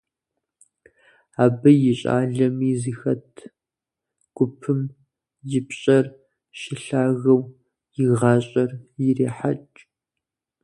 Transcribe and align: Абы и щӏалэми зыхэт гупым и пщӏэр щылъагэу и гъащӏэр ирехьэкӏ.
Абы 1.43 1.71
и 1.91 1.93
щӏалэми 1.99 2.71
зыхэт 2.81 3.27
гупым 4.35 4.81
и 5.57 5.59
пщӏэр 5.67 6.05
щылъагэу 6.59 7.41
и 8.03 8.05
гъащӏэр 8.17 8.71
ирехьэкӏ. 9.05 9.77